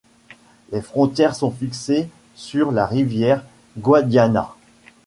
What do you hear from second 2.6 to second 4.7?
la rivière Guadiana.